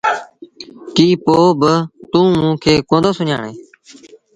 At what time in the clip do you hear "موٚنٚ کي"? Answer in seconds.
2.41-2.73